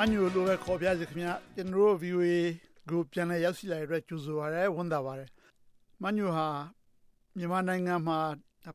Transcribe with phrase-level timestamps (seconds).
[0.00, 2.32] မညိုလိုပဲခေါ်ပြစီခင်ဗျကျွန်တော်တို့ VOA
[2.90, 5.30] ကိုပြန်လည်ရောက်ရှိလာတဲ့အတွက်ကြိုဆိုပါရစေဝန်တာပါတယ်
[6.02, 6.46] မညိုဟာ
[7.36, 8.18] မြန်မာနိုင်ငံမှာ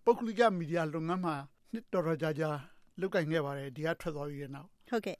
[0.05, 1.35] ပုဂ္ဂလိကမီဒီယာလုပ်ငန်းမှာ
[1.73, 2.49] နှစ်တော်တော်ကြာကြာ
[2.99, 5.17] လုပ်ကိုင်ခဲ့ပါတယ်ဒီကထွက်သွားပြီးတဲ့နောက်ဟုတ်ကဲ့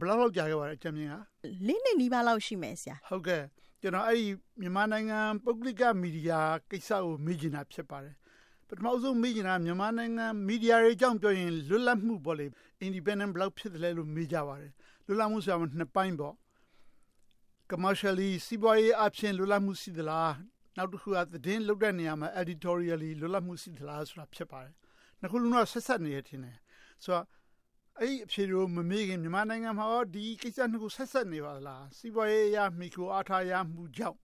[0.00, 1.22] ဘယ်လောက်လောက်ကြာခဲ့ပါလဲအကြံဉာဏ်
[1.60, 3.42] ကလေးနှစ်နီးပါးလောက်ရှိမယ်ဆရာဟုတ်ကဲ့
[3.82, 4.26] ကျွန်တော်အဲ့ဒီ
[4.60, 6.40] မြန်မာနိုင်ငံပုဂ္ဂလိကမီဒီယာ
[6.70, 8.14] ကိစ္စကိုမေးချင်တာဖြစ်ပါတယ်
[8.68, 12.46] ပထမဆုံးမေးချင်တာမြန်မာနိုင်ငံမီဒီယာတွေအကြောင်းပြောရင်လွတ်လပ်မှုပေါ့လေ
[12.86, 14.72] independent ဘယ်လောက်ဖြစ်တယ်လဲလို့မေးကြပါတယ်
[15.08, 16.34] လွတ်လပ်မှုဆိုတာနှစ်ပိုင်းပေါ့
[17.70, 20.32] commercially စီးပွားရေးအဖြစ်လွတ်လပ်မှုရှိသလား
[20.76, 24.74] နောက်တစ်ခုကသတင်းလုပ်တဲ့နေရာမှာ editorially လွတ်လပ်မှုရှိသလားဆိုတာဖြစ်ပါတယ်
[25.20, 26.56] နှစ်ခုလုံးတော့ဆက်ဆက်နေရထင်တယ်
[27.04, 27.26] ဆိုတော့
[27.98, 34.18] အဲ့ဒီအဖြေကိုမမေးခင်မြန်မာနိုင်ငံမှာတော့ဒီကိစ္စနှစ်ခုဆက်ဆက်နေပါလားစီးပွားရေးရမိကိုအားထားရမှုကြောင့်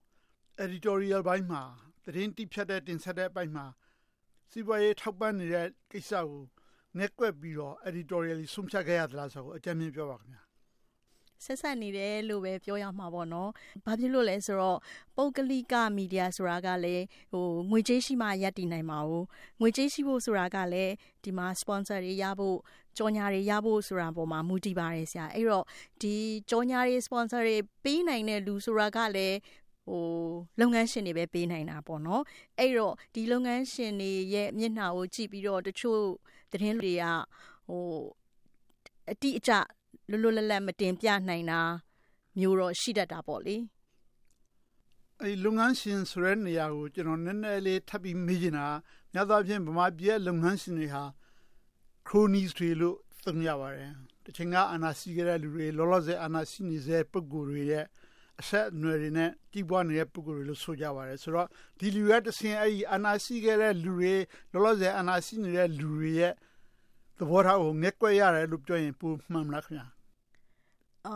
[0.65, 1.63] editorial ဘိုင်းမှာ
[2.03, 3.65] သတင်းတိဖြတ်တဲ့တင်ဆက်တဲ့အပိုင်းမှာ
[4.51, 6.43] စီးပွားရေးထောက်ပံ့နေတဲ့ကိစ္စကို
[6.97, 10.43] ငက်ကွက်ပြီးတော့ editorially ဆုံးဖြတ်ခဲ့ရသလားဆိုတော့အကြံဉာဏ်ပြောပါခင်ဗျာ
[11.45, 13.49] ဆက်ဆက်နေတယ်လို့ပဲပြောရမှာပေါ့နော်။
[13.85, 14.79] ဘာဖြစ်လို့လဲဆိုတော့
[15.15, 19.11] ပုဂ္ဂလိကမီဒီယာဆိုတာကလည်းဟိုငွေကြေးရှိမှရပ်တည်နိုင်မှာ哦။
[19.61, 20.93] ငွေကြေးရှိဖို့ဆိုတာကလည်း
[21.23, 22.57] ဒီမှာ sponsor တွေရဖို့
[22.97, 25.65] ကြော်ညာတွေရဖို့ဆိုတာပေါ်မှာမူတည်ပါတယ်ဆရာ။အဲ့တော့
[26.01, 26.15] ဒီ
[26.49, 29.37] ကြော်ညာတွေ sponsor တွေပေးနိုင်တဲ့လူဆိုတာကလည်း
[29.87, 30.03] ဟို
[30.59, 32.23] လုပ်ငန်းရှင်တွေပဲပေးနိုင်တာပေါ့နော်
[32.59, 36.01] အဲ့တော့ဒီလုပ်ငန်းရှင်တွေရဲ့မျက်နှာကိုကြည့်ပြီးတော့တချို့
[36.51, 37.05] သတင်းတွေက
[37.67, 37.85] ဟို
[39.11, 39.51] အတိအကျ
[40.09, 41.59] လွတ်လွတ်လပ်လပ်မတင်ပြနိုင်တာ
[42.39, 43.57] မျိုးတော့ရှိတတ်တာပေါ့လေ
[45.21, 48.67] အဲလုပ်ငန်းရှင်ဆိုတဲ့နေရာကိုကျွန်တော်နည်းနည်းလေးထပ်ပြီးမေးချင်တာ
[49.13, 51.03] များသောအားဖြင့်ဗမာပြည်လုပ်ငန်းရှင်တွေဟာ
[52.07, 53.91] cronies တွေလို့သုံးရပါတယ်
[54.25, 57.85] တချိန်ကအာနာစီကြတဲ့လူတွေလောလောဆယ်အာနာစီနေစေပုဂ္ဂိုလ်တွေရဲ့
[58.41, 61.47] အဆက်အနွယ်တွေနဲ့ကြီးပွားနေတဲ့ပုဂ္ဂိုလ်တွေလို့ဆိုကြပါတယ်ဆိုတော့
[61.79, 64.13] ဒီလူရဲ့တဆင်အဲ့ဒီအာနာစီကြတဲ့လူတွေ
[64.51, 66.33] လောလောဆယ်အာနာစီနေတဲ့လူတွေရဲ့
[67.17, 69.94] သဘောထားကိုငက်ကွက်ရတယ်လို့ပြောရင်ပိုမှန်မလားခင်ဗျာ
[71.07, 71.09] အ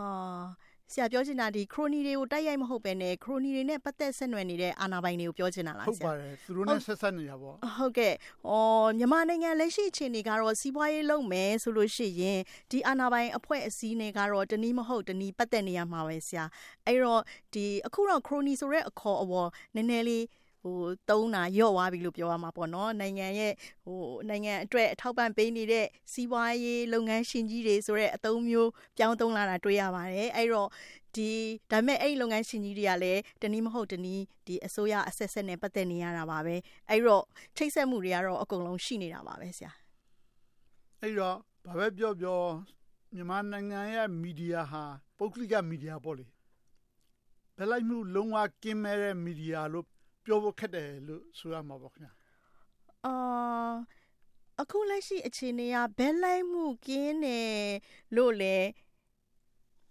[0.92, 8.14] ဆရာပြောချင်တာဒီခရိုနီတွေကိုတိုက်ရိုက်မဟုတ်ပဲနဲ့ခရိုနီတွေနဲ့ပတ်သက်ဆက်နွယ်နေတဲ့အာဏာပိုင်တွေကိုပြောချင်တာလားဆရာဟုတ်ပါတယ်သူတို့နဲ့ဆက်ဆက်နေတာပေါ့ဟုတ်ကဲ့
[8.48, 12.38] အော်မြန်မာနိုင်ငံလက်ရှိအခြေအနေကတော့စီးပွားရေးလုပ်မယ်ဆိုလို့ရှိရင်
[12.70, 16.44] ဒီအာဏာပိုင်အဖွဲ့အစည်းတွေကတော့တနည်းမဟုတ်တနည်းပတ်သက်နေရမှာပဲဆရာ
[16.86, 17.22] အဲ့တော့
[17.54, 20.24] ဒီအခုတော့ခရိုနီဆိုတဲ့အခေါ်အဝေါ်နည်းနည်းလေး
[20.62, 20.76] ဟို
[21.08, 23.52] သုံးတာရော့သွားပြီလို့ပြောရမှာပေါ့နော်နိုင်ငံရဲ့
[23.84, 30.68] ဟိုနိုင်ငံအတွက်အထောက်ပံ့ပေးနေတဲ့စီးပွားရေးလုပ်ငန်းရှင်ကြီးတွေဆိုတဲ့အသုံးမျိုးပြောင်းသုံးလာတာတွေ့ရပါတယ်အဲ့တော့
[31.16, 31.30] ဒီ
[31.70, 36.56] ဒါပေမဲ့အဲ့ဒီလုပ်ငန်းရှင်ကြီးတွေကလည်းတနည်းမဟုတ်တနည်းဒီအစိုးရအဆက်ဆက်နဲ့ပတ်သက်နေရတာပါပဲ
[36.88, 37.24] အဲ့တော့
[37.56, 39.72] ထိတ်ဆက်မှုတွေကတော့အကုန်လုံးရှိနေတာပါပဲဆရာ
[41.00, 42.40] အဲ့တော့ဘာပဲပြောပြော
[43.14, 44.82] မြန်မာနိုင်ငံရဲ့မီဒီယာဟာ
[45.18, 46.26] ပုဂ္ဂလိကမီဒီယာပေါ့လေ
[47.56, 49.86] ဘယ်လိုက်မှုလုံးဝကင်းမဲ့တဲ့မီဒီယာလို့
[50.24, 52.12] ပြောဖို့ခက်တယ်လို့ဆိုရမှာပေါ့ခင်ဗျာ
[53.06, 53.14] အာ
[54.60, 57.60] အခုလက်ရှိအခြေအနေကဘယ်လိုက်မှုကင်းတယ်
[58.16, 58.56] လို့လဲ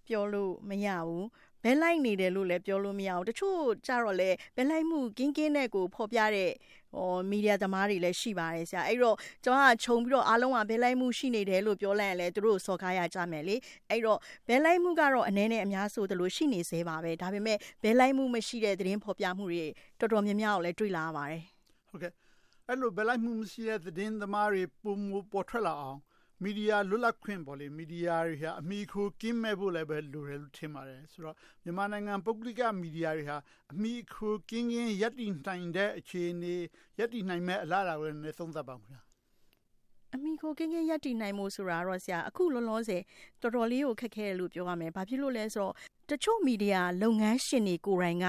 [0.07, 1.28] ပြောလို့မရဘူး
[1.64, 6.52] ဘဲလိုက်နေတယ်လို့လည်းပြောလို့မရဘူးတချို့ကြတော့လေဘဲလိုက်မှုကင်းကင်းနဲ့ကိုဖော်ပြတဲ့
[6.94, 13.56] ဟောမီဒီယာသမားတွေလည်းရှိပါတယ်ဆရာအဲ့တော့ကျွန်တော်ကခြုံပြီးတော့အားလုံးကဘဲလိုက်မှုရှိနေတယ်လို့ပြောလိုက်ရင်လည်းသူတို့စော်ကားရကြမယ်လေ
[13.90, 19.66] အဲ့တော့ဘဲလိုက်မှုကတော့အနေနဲ့အများဆိုသလိုရှိနေသေးပါပဲဒါပေမဲ့ဘဲလိုက်မှုမရှိတဲ့သတင်းဖော်ပြမှုတွေ
[20.00, 21.44] တော်တော်များများကိုလည်းတွေ့လာရပါတယ်
[21.90, 22.12] ဟုတ်ကဲ့
[22.68, 26.00] အဲ့လိုဘဲလိုက်မှုမရှိတဲ့သတင်းသမားတွေပုံမပေါ်ထွက်လာအောင်
[26.44, 33.38] မီဒီယာလွတ်လပ်ခွင့်ပေါ့လေမီဒီယာတွေဟာအမိခိုကင်းမဲ့ဖို့လည်းပဲလိုတယ်လို့ထင်ပါတယ်ဆိုတော့မြန်မာနိုင်ငံပုဂ္ဂလိကမီဒီယာတွေဟာ
[33.73, 36.55] အမိခိုကင်းကင်းရပ်တည်နိုင်တဲ့အခြေအနေ
[37.00, 39.01] ရပ်တည်နိုင်မဲ့အလားအလာတွေနဲ့သုံးသပ်ပါဦးခင်ဗျာ
[40.16, 42.97] အမိကိုကင်းကင်းရပ်တည်နိုင်မှုဆိုတာတော့ဆရာအခုလုံးလုံးစေ
[43.41, 45.73] တော်တော်လေးကိုခက်ခဲတယ်လို့ပြောရမယ်။ဘာဖြစ်လို့လဲဆိုတော့
[46.09, 48.25] တချို့မီဒီယာလုပ်ငန်းရှင်တွေကိုယ်တိုင်က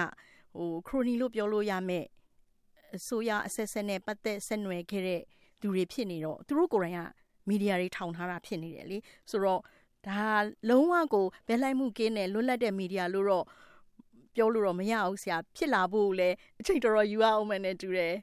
[0.57, 2.05] ဟိုခရိုနီလို့ပြောလို့ရမယ်။
[2.97, 5.23] အစိုးရအဆက်ဆက်နဲ့ပတ်သက်ဆက်နွယ်ခဲ့တဲ့
[5.61, 7.01] သူတွေဖြစ်နေတော့သူတို့ကိုယ်တိုင်က
[7.49, 8.99] မီဒီယာတွေထောင်ထားတာဖြစ်နေတယ်လေ
[9.31, 9.61] ဆိုတော့
[10.07, 10.25] ဒါ
[10.69, 13.45] လုံးဝကိုဘဲလိုက်မှုကင်းတဲ့လွတ်လပ်တဲ့မီဒီယာလို့တော့
[14.35, 18.15] ပြောလို့တော့မရဘူးဆရာဖြစ်လာဖို့လည်းအချိန်တော်တော်ယူရအောင်မယ်နဲ့တူတယ်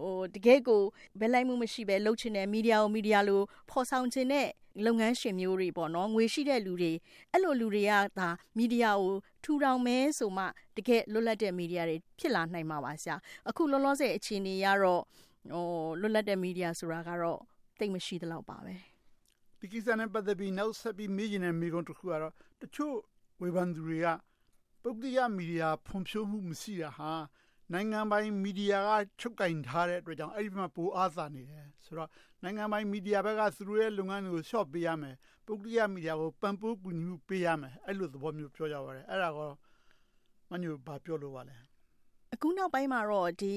[0.00, 0.82] ဟိုတကယ်ကို
[1.20, 4.48] ဘယ်လိုက်မှုမရှိပဲလှုပ်ချင်တဲ့မီဒီယာကိုမီဒီယာလိုဖော်ဆောင်ခြင်းနဲ့
[4.84, 6.92] လုပ်ငန်းရှင်မျိုးတွေပေါ့နော်ငွေရှိတဲ့လူတွေ
[7.32, 8.28] အဲ့လိုလူတွေကဒါ
[8.58, 9.14] မီဒီယာကို
[9.44, 10.44] ထူထောင်မဲဆိုမှ
[10.76, 13.16] တကယ်လွတ်လပ်တဲ့မီဒီယာတွေဖြစ်လာနိုင်မှာပါဆရာ
[13.48, 15.02] အခုလောလောဆယ်အခြေအနေရတော့
[15.52, 15.66] ဟို
[16.00, 17.40] လွတ်လပ်တဲ့မီဒီယာဆိုတာကတော့
[17.78, 18.74] တိတ်မရှိသလောက်ပါပဲ
[19.60, 22.32] ဒီကိစ္စနဲ့ပတ်သက်ပြီးနောက်ဆက်ပြီးမေးချင်တဲ့မိကုန်းတစ်ခုကတော့
[22.62, 22.96] တချို့
[23.42, 24.06] ဝေဖန်သူတွေက
[24.82, 27.12] ပုဂ္ဂလိကမီဒီယာဖွံ့ဖြိုးမှုမရှိတာဟာ
[27.72, 28.90] နိုင်ငံပိုင်မီဒီယာက
[29.20, 32.10] ချုပ်ကင်ထားတဲ့အတွက်ကြောင့်အဲ့ဒီမှာပိုအားသာနေတယ်ဆိုတော့
[32.42, 39.50] နိုင်ငံပိုင်မီဒီယာဘက်ကသူတို့ရဲ့လုပ်ငန်းတွေကိုရှော့ပေးရမယ်ပုဂ္ဂလိကမီဒီယာကိုပံ့ပိုးကူညီမှုပေးရမယ်အဲ့လိုသဘောမျိုးပြောကြပါတယ်အဲ့ဒါကော
[40.50, 41.54] မညိုဘာပြောလို့ပါလဲ
[42.32, 43.52] အခုနောက်ပိုင်းမှာတော့ဒီ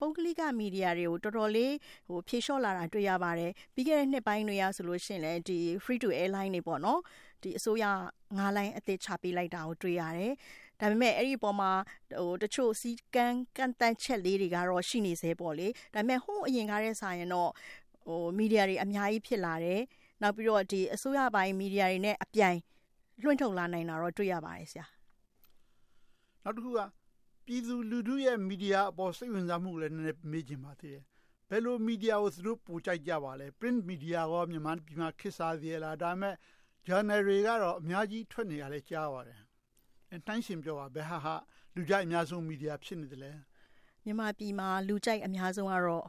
[0.00, 1.74] ပုဂ္ဂလိကမီဒီယာတွေကိုတော်တော်လေး
[2.08, 7.00] ဟိုဖြေလျှော့လာတာတွေ့ရပါတယ်ပြီးခဲ့တဲ့နှစ်ပိုင်းတွေကဆိုလို့ရှိရင်လည်းဒီ free to airline တွေပေါ့နော်
[7.44, 7.84] ဒီအစိုးရ
[8.38, 10.32] ငါးလိုင်းအသစ်ချပေးလိုက်တာကိုတွေ့ရတယ်။
[10.80, 11.70] ဒါပေမဲ့အဲ့ဒီပေါ်မှာ
[12.18, 17.50] ဟိုတချို့စီကန်းကန့်တန့်ချက်လေးတွေကတော့ရှိနေသေးပေါ့လေ။ဒါပေမဲ့ဟိုအရင်ကားတဲ့ဆိုင်ရင်တော့
[18.06, 19.80] ဟိုမီဒီယာတွေအများကြီးဖြစ်လာတယ်။
[20.22, 22.58] နောက်ပြီးတော့ဒီအစိုးရပိုင်းမီဒီယာတွေနဲ့အပြိုင်
[23.22, 24.86] လွှင့်ထုတ်လာနိုင်တာတော့တွေ့ရပါတယ်ဆရာ။
[26.44, 26.80] နောက်တစ်ခုက
[27.46, 31.02] ပြည်သူလူထုရဲ့မီဒီယာအပေါ်စိတ်ဝင်စားမှုလည်းနည်းနည်းမေးချင်ပါသေးတယ်။
[31.48, 36.34] ဘယ်လိုမီဒီယာကိုသူတို့ပိုကြိုက်ကြပါလဲ။ print media ရောမြန်မာပြည်မှာခေတ်စားသေးလားဒါပေမဲ့
[36.86, 39.38] journal တွေကတော့အများကြီးထွက်နေရလဲကြားပါတယ်။
[40.12, 41.34] အဲတိုင်းရှင်ပြောပါဘယ်ဟာဟာ
[41.74, 43.32] လူကြိုက်အများဆုံးမီဒီယာဖြစ်နေတယ်လဲ။
[44.04, 46.04] မြန်မာပြည်မှာလူကြိုက်အများဆုံးကတော့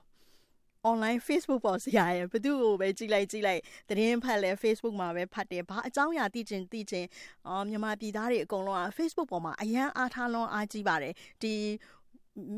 [0.92, 7.06] online Facebook ပေါ်ဆရာရဲ့ဘသူ့ကိုပဲကြည့်လိုက်ကြည့်လိုက်သတင်းဖတ်လဲ Facebook မှာပဲဖတ်တယ်ဘာအကြောင်းအရာသိချင်သိချင်
[7.48, 11.54] အော်မြန်မာပြည်သားတွေအကုန်လုံးက Facebook ပေါ်မှာအရန်အားထားလွန်အားကြီးပါတယ်ဒီ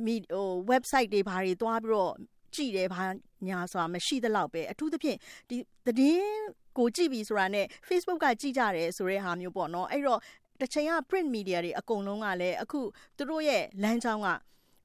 [0.05, 2.13] မီဟို website တွေဘာတွေတွားပြီးတော့
[2.55, 3.03] ကြည့်တယ်ဘာ
[3.47, 5.17] ညာဆိုတာမရှိသလောက်ပဲအထူးသဖြင့်
[5.49, 6.45] ဒီသတင်း
[6.77, 10.19] ကိုကြည့်ပြီဆိုတာနဲ့ Facebook ကကြည့်ကြတယ်ဆိုတဲ့ဟာမျိုးပေါ့နော်အဲ့တော့
[10.61, 12.79] တစ်ချိန်က print media တွေအကုန်လုံးကလည်းအခု
[13.17, 14.27] သူတို့ရဲ့လမ်းကြောင်းက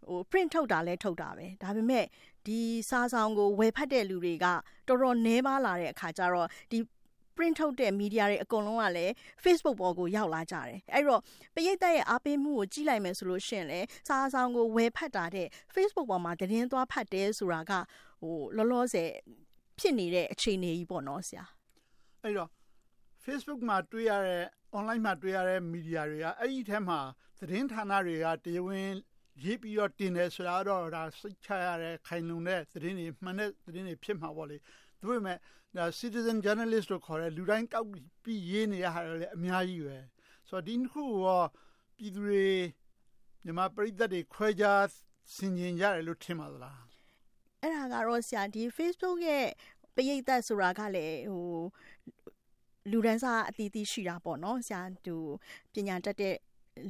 [0.08, 2.04] ဟို print ထုတ်တာလဲထုတ်တာပဲဒါပေမဲ့
[2.46, 2.60] ဒီ
[2.90, 6.78] စာဆောင်ကိုဝယ်ဖတ်တဲ့လူတွေကတော်တော်နှဲပါလာတဲ့အခါကျတော့ဒီ
[7.36, 9.12] print ထုတ်တဲ့ media တွေအကုန်လုံးကလည်း
[9.44, 11.20] Facebook ပေါ်ကိုရောက်လာကြတယ်အဲ့တော့
[11.54, 17.72] ပရိသတ်ရဲ့အားပေးမှုကိုကြည့်လိုက်မယ်ဆိုလို့ရှိရင်လည်းစာဆောင်ကိုဝယ်ဖတ်တာတဲ့ Facebook ပေါ်မှာသတင်းသွားဖတ်တယ်ဆိုတာက
[18.22, 19.10] ဟိုလောလောဆယ်
[19.78, 21.44] ဖြစ်နေတဲ့အခြေအနေကြီးပေါ့နော်ဆရာ
[22.22, 22.50] အဲ့တော့
[23.24, 24.44] Facebook မှာတွေ့ရတဲ့
[24.78, 26.98] online မှာတွေ့ရတဲ့ media တွေကအဲ့ဒီထဲမှာ
[27.38, 28.88] သတင်းဌာနတွေကတရားဝင်
[29.42, 34.56] ရေးပြီးတော့တင်တယ်ဆိုတာတော့ဒါစိတ်ချရတဲ့ခိုင်လုံတဲ့သတင်းတွေမှန်တဲ့သတင်းတွေဖြစ်မှာပေါ့လေ
[35.00, 35.38] ဒါပေမဲ့
[35.76, 37.88] ဒါ citizen journalist လို့ခေါ်တဲ့လူတိုင်းကောက်
[38.22, 39.98] ပြီးရေးနေရတာလည်းအများကြီးပဲ
[40.48, 41.42] ဆိုတော့ဒီနှစ်ခုရော
[41.96, 42.46] ပြည်သူတွေ
[43.44, 44.84] မြန်မာပြည်သက်တွေခွဲခြား
[45.34, 46.80] ဆင်ခြင်ကြတယ်လို့ထင်ပါသလား
[47.62, 49.46] အဲ့ဒါကတော့ဆရာဒီ Facebook ရဲ့
[49.94, 51.56] ပရိသတ်ဆိုတာကလည်းဟို
[52.90, 55.16] လူဒန်းစားအတီးတီးရှိတာပေါ့နော်ဆရာသူ
[55.72, 56.36] ပညာတတ်တဲ့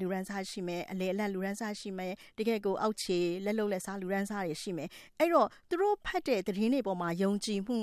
[0.00, 4.88] လူရန်စားရှိမယ်အလေအလတ်လူရန်စားရှိမယ်တကယ်ကိုအောက်ခြေလက်လုံလက်စားလူရန်စားတွေရှိမယ်
[5.18, 7.78] အဲ့တော့သူတို့ဖတ်တဲ့သတင်းတွေပေါ်မှာယုံကြည်မှု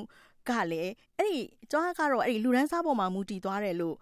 [0.50, 1.42] ကလည်းအဲ့ဒီ
[1.72, 3.96] ကျောင်းကတော့အဲ့ဒီလူရန်စားပေါ်မှာမူတည်သွားတယ်လို့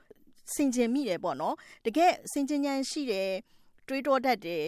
[0.54, 1.56] စင်ကြင်မိတယ်ပေါ့နော်
[1.86, 3.30] တကယ်စင်ကြင်ဉဏ်ရှိတယ်
[3.88, 4.66] တွေးတောတတ်တယ်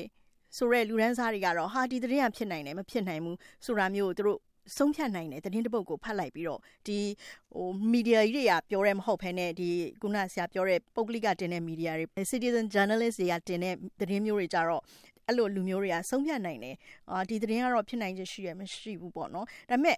[0.58, 4.40] ဆိုရဲလူရန်စားတွေကတော့ဟာဒီသတင်းကဖြစ်နိုင်တယ်မဖြစ်နိုင်ဘူးဆိုတာမျိုးကိုသူတို့
[4.78, 7.00] ဆုံးဖြတ်နိုင်တယ်သတင်းတစ်ပုဒ်ကိုဖတ်လိုက်ပြီးတော့ဒီ
[7.54, 9.70] ဟိုမီဒီယာကြီးတွေကပြောရဲမဟုတ်ဘဲနဲ့ဒီ
[10.02, 14.82] ခုနဆရာပြောတဲ့ပုဂ္ဂလိကတင်တဲ့မီဒီယာတွေ citizen journalist တွေကတင်တဲ့သတင်းမျိုးတွေကြတော့
[15.28, 16.76] အဲ့လိုလူမျိုးတွေကဆုံးဖြတ်နိုင်တယ်
[17.10, 19.98] အာဒီသတင်းကတော့ဖြစ်နိုင်ခြင်းရှိရမရှိဘူးပေါ့နော်ဒါပေမဲ့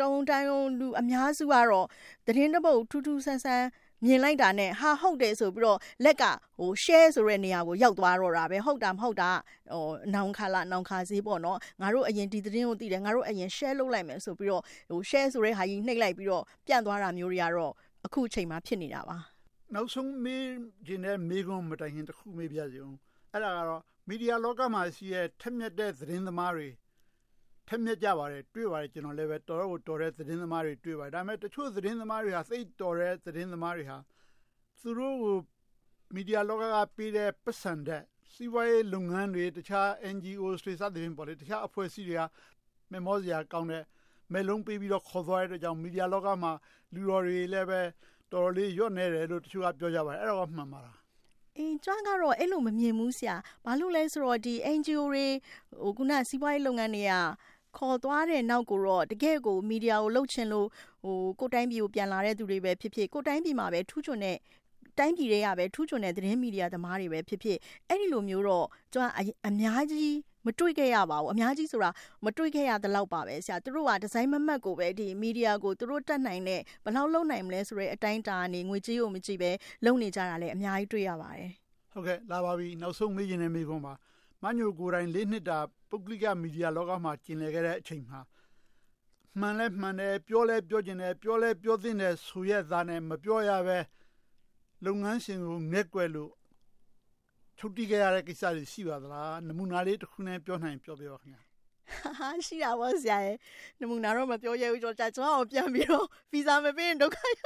[0.00, 0.48] တုံတိုင်း
[0.80, 1.86] လူအများစုကတော့
[2.26, 3.66] သတင်းတစ်ပုဒ်ထူးထူးဆန်းဆန်း
[4.04, 6.24] မြင်လိုက်တာနဲ့ဟာဟုတ်တယ်ဆိုပြီးတော့လက်က
[6.58, 9.30] ဟို share ဆိုတဲ့နေရာကိုရောက်သွားတော့တာပဲဟုတ်တာမဟုတ်တာ
[9.72, 9.84] ဟို
[10.14, 17.72] နောင်ခါလာနောင်ခါစေးပေါ့နော်ငါတို့အရင်ဒီသတင်းကိုသိတယ်ငါတို့အရင် share လုပ်လိုက်မယ်ဆိုပြီးတော့ဟို share ဆိုတဲ့ဟာကြီးနှိပ်လိုက်ပြီးတော့ပြန့်သွားတာမျိုးတွေကတော့
[18.06, 19.16] အခုအချိန်မှာဖြစ်နေတာပါ
[19.74, 20.46] နောက်ဆုံးမေး
[20.86, 22.96] ခြင်းနဲ့မေးခွန်းမတိုင်ခင်တစ်ခုမေးပြစီအောင်
[23.32, 26.68] အဲ့ဒါကတော့မီဒီယာလောကမှာရှိတဲ့ထက်မြက်တဲ့သတင်းသမားတွေ
[27.68, 33.98] ထက်မြက်ကြပါတယ်တွေ့ပါတယ်ကျွန်တော်လည်းပဲတော်တော့တော်တဲ့သတင်းသမားတွေတွေ့ပါတယ်ဒါပေမဲ့တချို့သတင်းသမားတွေဟာစိတ်တော်တဲ့သတင်းသမားတွေဟာ
[34.80, 35.36] သူတို့ကို
[36.14, 42.22] မီဒီယာလောကကပေးတဲ့ပတ်စံတဲ့စီးပွားရေးလုပ်ငန်းတွေတခြား NGOs တွေစသဖြင့်ပေါ့လေတခြားအဖွဲ့အစည်းတွေက
[42.92, 43.84] မမောစရာကောင်းတဲ့
[44.32, 46.52] မဲလုံးပေးပြီးတော့ခေါ်သွားတဲ့ကြောင့်မီဒီယာလောကမှာ
[46.94, 47.80] လူတော်တွေလည်းပဲ
[48.32, 50.96] တော်တော်လေးရွတ်နေတယ်လို့တချို့ကပြောကြပါတယ်အဲ့တော့မှန်ပါလား
[51.56, 55.26] အင်းကျွမ်းကတော့အဲ့လိုမမြင်ဘူးဆရာဘာလို့လဲဆိုတော့ဒီ NGO တွေ
[55.82, 57.14] ဟိုခုနစီးပွားရေးလုပ်ငန်းတွေက
[57.76, 60.68] ခေါ်သွားတဲ့နောက်ကိုတော့တကယ်ကိုမီဒီယာကိုလှုပ်ချင်လို့
[61.04, 64.36] ဟိုကိုတိုင်းပြည်ကိုပြန်လာတဲ့သူတွေပဲဖြစ်ဖြစ်ကိုတိုင်းပြည်မှာပဲထူးချွန်တဲ့
[64.98, 67.58] တိုင်းပြည်တွေကပဲထူးချွန်တဲ့သတင်းမီဒီယာသမားတွေပဲဖြစ်ဖြစ်
[67.88, 69.14] အဲ့ဒီလိုမျိုးတော့ကျွန်တော်
[69.46, 70.14] အများကြီး
[70.46, 71.90] မတွေ့ခဲ့ရပါဘူးအများကြီးဆိုတာ
[72.24, 79.50] မတွေ့ခဲ့ရတဲ့လောက်ပါပဲဆရာသူတို့ကဒီဇိုင်းမမတ်ကိုပဲဒီမီဒီယာကိုသူတို့တက်နိုင်တဲ့ဘယ်လောက်လုံနိုင်မလဲဆိုတဲ့အတိုင်းတာနေငွေကြေးကိုမကြည့်ပဲ
[79.84, 81.50] လုံနေကြတာလည်းအများကြီးတွေ့ရပါတယ်
[81.92, 83.92] ဟုတ်ကဲ့လာပါပြီနောက်ဆုံးမေးချင်တဲ့မေးခွန်းပါ
[84.42, 85.58] မညိုကိုယ်တိုင်လေးနှစ်တာ
[85.90, 88.20] ပုဂ္ဂလိက မီဒီယာလောကမှာ ကျင်လည်ခဲ့တဲ့အချိန်မှာ
[89.38, 93.78] မှန်လဲမှန်တယ် ပြောလဲပြောကျင်တယ် ပြောလဲပြောသင့်တယ် ဆိုရသားနဲ့ မပြောရပဲ
[94.84, 96.32] လုပ်ငန်းရှင်ကို ငဲ့ကွယ်လို့
[97.58, 101.42] ထုတ်တိခဲ့ရတဲ့ ကိစ္စတွေ ရှိပါသလား နမူနာလေးတစ်ခုနဲ့ ပြောနိုင်ပြောပြပါခင်ဗျာ
[102.18, 103.36] ဟာရှိတာပေါ့ဆရာရဲ့
[103.80, 107.40] နမူနာတော့ မပြောရဘူး ကျွန်တော်ကျွန်တော်ပြန်ပြီးတော့ ဗီဇာမပေးရင် ဒုက္ခရ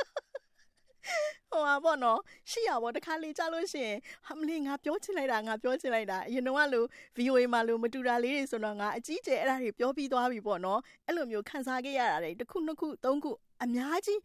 [1.50, 6.86] ဟိုပါပေါ့နော်ရှိရပေါ့တခါလေကြားလို့ရှိရင်ဟာမလေးငါပြောချင်လိုက်တာငါပြောချင်လိုက်တာအရင်တော့ကလို့
[7.18, 13.32] VOA မှာလို့မတူတာလေးတွေဆိုတော့ငါအကြီးကျယ်အဲ့ဒါတွေပြောပြီးသွားပြီပေါ့နော်အဲ့လိုမျိုးခန်းစားခဲ့ရတာတွေတစ်ခုနှစ်ခုသုံးခု
[13.64, 14.20] အများကြီး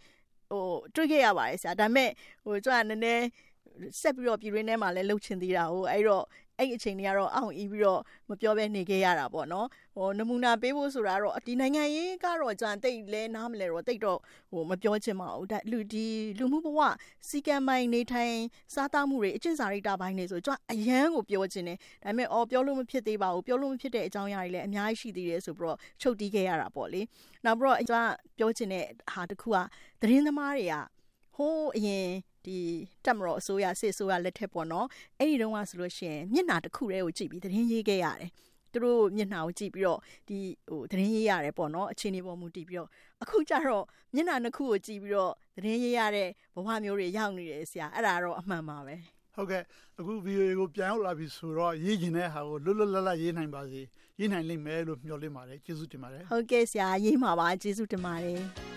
[0.49, 0.65] ဟို
[0.95, 2.09] တွေ့ခဲ့ရပါတယ်ဆရာဒါပေမဲ့
[2.43, 3.25] ဟိုကျွန်တော်နည်းနည်း
[4.01, 6.25] ဆက်ပြီးတော့ပြည်ရင်းထဲမှာလည်းလှုပ်ချင်သေးတာဟိုအဲ့တော့
[6.59, 14.19] အဲ့အချိန်တွေကတော့အောင်အီးပြီးတော့မပြောဘဲနေခဲ့ရတာပေါ့နော်ဟိုနမူနာပေးဖို့ဆိုတာတော့ဒီနိုင်ငံရေးကတော့ကြံတိတ်လဲနားမလဲတော့တိတ်တော့
[14.51, 16.07] ဟိုမပြောချင်ပါဘူးဒါလူဒီ
[16.39, 16.79] လူမှုဘဝ
[17.27, 18.35] စီကံမိုင်းနေထိုင်
[18.73, 27.01] စားတောက်မှုတွေအကျင့်စာရိတ္တပိုင်းတွေဆိုကြွအရန်ကိုပြောချင်တယ်ဒါပေမဲ့အော်ပြောလို့မဖြစ်သေးပါဘူးပြောလို့မဖြစ်တဲ့အကြောင်းအရာတွေလည်းအများကြီးရှိသေးတယ်ဆိုပြီးတော့ချုပ်တီးခဲ့ရတာပေါ့လေ
[27.45, 29.57] နောက်ပြီးတော့ကျွန်မပြောချင်တဲ့ဟာတစ်ခုက
[30.01, 30.75] သတင်းသမားတွေက
[31.35, 32.07] ဟိုးအရင်
[32.47, 32.59] ဒီ
[33.05, 34.87] တက်မတော်အစိုးရစစ်အစိုးရလက်ထက်ပေါ့နော်
[35.19, 38.31] အဲ့ဒီတုန်းကဆိုလို့ရှိရင်မျက်နှာတစ်ခုတည်းကိုကြည့်ပြီးသတင်းရေးခဲ့ရတယ်
[38.73, 40.37] သူတို့မျက်နှာကိုကြည့်ပြီးတော့ဒီ
[40.69, 42.89] ဟိုသတင်းရေးရတယ်ပေါ့နော်အခြေအနေပေါ်မူတည်ပြီးတော့
[43.23, 43.85] အခုကျတော့
[44.15, 48.95] မျက်နှာနှစ်ခုကိုကြည့်ပြီးတော့သတင်းရေးရတဲ့ဘဝမျိုးတွေရောက်နေတယ်ဆရာအဲ့ဒါတော့အမှန်ပါပဲ
[49.35, 49.63] ဟုတ်ကဲ့
[49.99, 53.81] အခု VOA ကိုပြန်ရောက်လာပြီဆိုတော့ရေးကျင်တဲ့ဟာကိုလွတ်လွတ်လပ်လပ်ရေးနိုင်ပါစေ
[54.19, 58.76] ရေးနိုင်လိမ့်မယ်လို့မျှော်လင့်ပါတယ်ကျေးဇူးတင်ပါတယ်ဟုတ်ကဲ့ဆရာရေးမှာပါကျေးဇူးတင်ပါတယ်